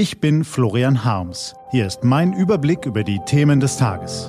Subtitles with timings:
[0.00, 1.54] Ich bin Florian Harms.
[1.72, 4.28] Hier ist mein Überblick über die Themen des Tages.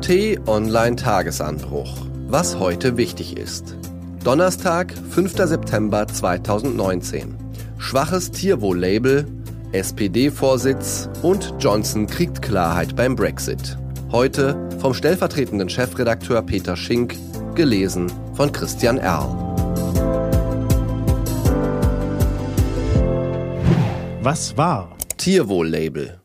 [0.00, 2.06] T-Online Tagesanbruch.
[2.28, 3.76] Was heute wichtig ist.
[4.24, 5.36] Donnerstag, 5.
[5.36, 7.36] September 2019.
[7.76, 9.26] Schwaches Tierwohl-Label,
[9.72, 13.76] SPD-Vorsitz und Johnson kriegt Klarheit beim Brexit.
[14.10, 17.14] Heute vom stellvertretenden Chefredakteur Peter Schink,
[17.54, 19.28] gelesen von Christian Erl.
[24.22, 24.93] Was war?
[25.24, 26.20] Tierwohl-Label.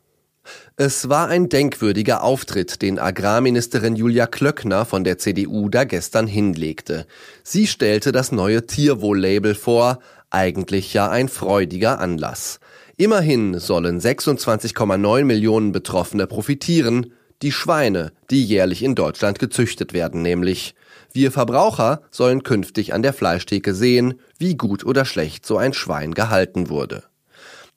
[0.76, 7.08] Es war ein denkwürdiger Auftritt, den Agrarministerin Julia Klöckner von der CDU da gestern hinlegte.
[7.42, 10.00] Sie stellte das neue Tierwohl-Label vor,
[10.32, 12.60] eigentlich ja ein freudiger Anlass.
[12.98, 20.76] Immerhin sollen 26,9 Millionen Betroffene profitieren, die Schweine, die jährlich in Deutschland gezüchtet werden nämlich.
[21.14, 26.14] Wir Verbraucher sollen künftig an der Fleischtheke sehen, wie gut oder schlecht so ein Schwein
[26.14, 27.09] gehalten wurde.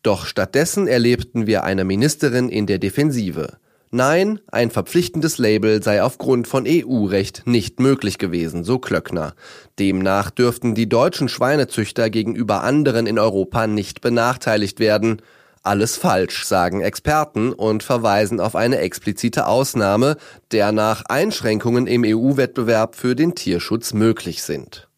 [0.03, 3.59] Doch stattdessen erlebten wir eine Ministerin in der Defensive.
[3.95, 9.35] Nein, ein verpflichtendes Label sei aufgrund von EU-Recht nicht möglich gewesen, so Klöckner.
[9.79, 15.21] Demnach dürften die deutschen Schweinezüchter gegenüber anderen in Europa nicht benachteiligt werden.
[15.63, 20.17] Alles falsch, sagen Experten und verweisen auf eine explizite Ausnahme,
[20.53, 24.89] der nach Einschränkungen im EU-Wettbewerb für den Tierschutz möglich sind.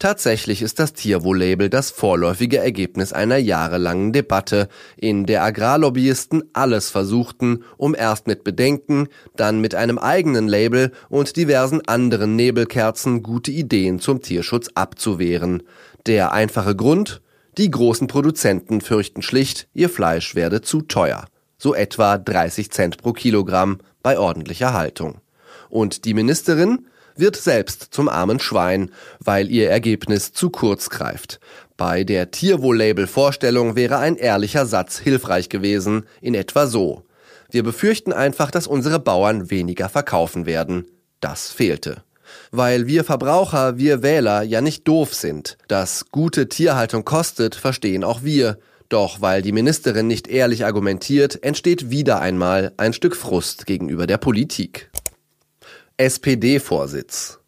[0.00, 7.64] Tatsächlich ist das Tierwohl-Label das vorläufige Ergebnis einer jahrelangen Debatte, in der Agrarlobbyisten alles versuchten,
[7.76, 14.00] um erst mit Bedenken, dann mit einem eigenen Label und diversen anderen Nebelkerzen gute Ideen
[14.00, 15.64] zum Tierschutz abzuwehren.
[16.06, 17.20] Der einfache Grund?
[17.58, 21.26] Die großen Produzenten fürchten schlicht, ihr Fleisch werde zu teuer.
[21.58, 25.18] So etwa 30 Cent pro Kilogramm bei ordentlicher Haltung.
[25.68, 26.86] Und die Ministerin?
[27.16, 31.40] Wird selbst zum armen Schwein, weil ihr Ergebnis zu kurz greift.
[31.76, 37.04] Bei der Tierwohl-Label-Vorstellung wäre ein ehrlicher Satz hilfreich gewesen, in etwa so.
[37.50, 40.86] Wir befürchten einfach, dass unsere Bauern weniger verkaufen werden.
[41.20, 42.02] Das fehlte.
[42.50, 45.56] Weil wir Verbraucher, wir Wähler ja nicht doof sind.
[45.68, 48.58] Dass gute Tierhaltung kostet, verstehen auch wir.
[48.88, 54.18] Doch weil die Ministerin nicht ehrlich argumentiert, entsteht wieder einmal ein Stück Frust gegenüber der
[54.18, 54.90] Politik.
[56.00, 57.40] SPD-Vorsitz.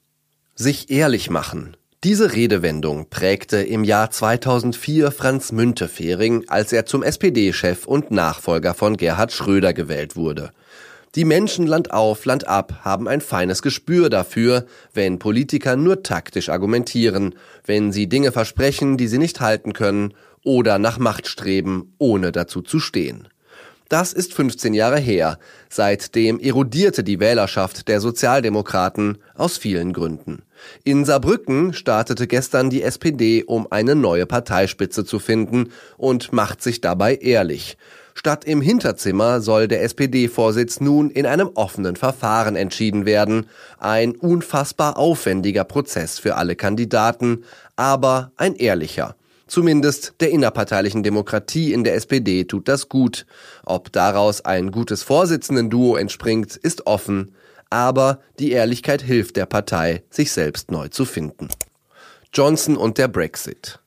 [0.55, 1.75] Sich ehrlich machen.
[2.05, 8.99] Diese Redewendung prägte im Jahr 2004 Franz Müntefering, als er zum SPD-Chef und Nachfolger von
[8.99, 10.51] Gerhard Schröder gewählt wurde.
[11.15, 16.51] Die Menschen Land auf, Land ab haben ein feines Gespür dafür, wenn Politiker nur taktisch
[16.51, 17.35] argumentieren,
[17.65, 20.13] wenn sie Dinge versprechen, die sie nicht halten können,
[20.45, 23.29] oder nach Macht streben, ohne dazu zu stehen.
[23.93, 25.39] Das ist 15 Jahre her.
[25.69, 30.45] Seitdem erodierte die Wählerschaft der Sozialdemokraten aus vielen Gründen.
[30.83, 36.81] In Saarbrücken startete gestern die SPD, um eine neue Parteispitze zu finden und macht sich
[36.81, 37.77] dabei ehrlich.
[38.15, 43.45] Statt im Hinterzimmer soll der SPD-Vorsitz nun in einem offenen Verfahren entschieden werden.
[43.79, 47.45] Ein unfassbar aufwendiger Prozess für alle Kandidaten,
[47.77, 49.17] aber ein ehrlicher.
[49.53, 53.27] Zumindest der innerparteilichen Demokratie in der SPD tut das gut.
[53.67, 57.35] Ob daraus ein gutes Vorsitzendenduo entspringt, ist offen.
[57.69, 61.49] Aber die Ehrlichkeit hilft der Partei, sich selbst neu zu finden.
[62.33, 63.79] Johnson und der Brexit.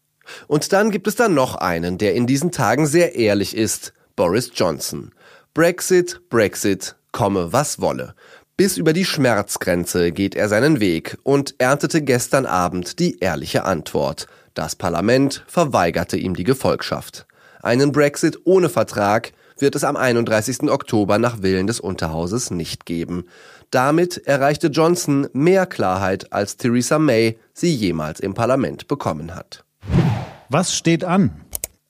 [0.45, 3.91] Und dann gibt es da noch einen, der in diesen Tagen sehr ehrlich ist.
[4.15, 5.13] Boris Johnson.
[5.55, 8.13] Brexit, Brexit, komme was wolle.
[8.55, 14.27] Bis über die Schmerzgrenze geht er seinen Weg und erntete gestern Abend die ehrliche Antwort.
[14.55, 17.27] Das Parlament verweigerte ihm die Gefolgschaft.
[17.61, 20.69] Einen Brexit ohne Vertrag wird es am 31.
[20.69, 23.25] Oktober nach Willen des Unterhauses nicht geben.
[23.69, 29.65] Damit erreichte Johnson mehr Klarheit, als Theresa May sie jemals im Parlament bekommen hat.
[30.47, 31.41] Was steht an?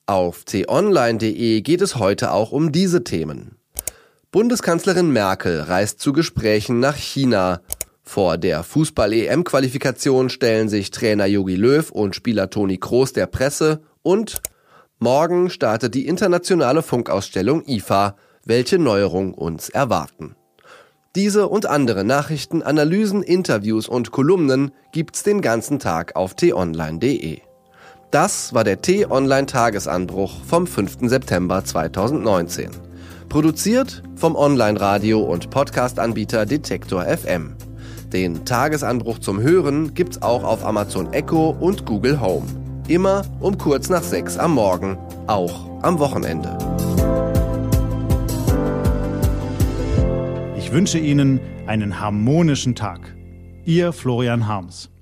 [0.07, 3.57] Auf t-online.de geht es heute auch um diese Themen.
[4.31, 7.61] Bundeskanzlerin Merkel reist zu Gesprächen nach China.
[8.05, 14.41] Vor der Fußball-EM-Qualifikation stellen sich Trainer Jogi Löw und Spieler Toni Kroos der Presse und
[14.99, 18.16] morgen startet die internationale Funkausstellung IFA,
[18.46, 20.35] welche Neuerungen uns erwarten.
[21.16, 27.40] Diese und andere Nachrichten, Analysen, Interviews und Kolumnen gibt's den ganzen Tag auf t-online.de.
[28.11, 31.09] Das war der T-Online Tagesanbruch vom 5.
[31.09, 32.69] September 2019.
[33.29, 37.55] Produziert vom Online-Radio und Podcast-Anbieter Detektor FM.
[38.16, 42.46] Den Tagesanbruch zum Hören gibt's auch auf Amazon Echo und Google Home.
[42.88, 44.97] Immer um kurz nach sechs am Morgen,
[45.28, 46.58] auch am Wochenende.
[50.58, 53.14] Ich wünsche Ihnen einen harmonischen Tag.
[53.66, 54.94] Ihr Florian Harms.